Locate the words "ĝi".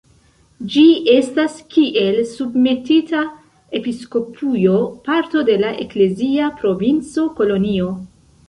0.75-0.83